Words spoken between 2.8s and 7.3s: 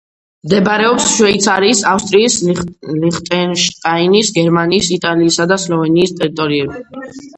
ლიხტენშტაინის, გერმანიის, იტალიისა და სლოვენიის ტერიტორიებზე.